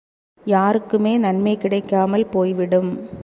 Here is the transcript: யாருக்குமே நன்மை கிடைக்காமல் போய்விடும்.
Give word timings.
யாருக்குமே 0.45 1.17
நன்மை 1.17 1.57
கிடைக்காமல் 1.57 2.25
போய்விடும். 2.25 2.91